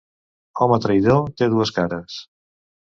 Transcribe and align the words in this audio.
Home 0.65 0.79
traïdor 0.87 1.21
té 1.43 1.51
dues 1.55 1.77
cares. 1.79 2.21